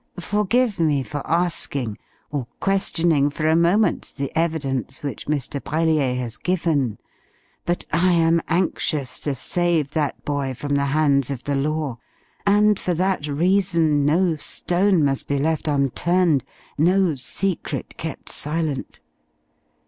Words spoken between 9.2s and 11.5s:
save that boy from the hands of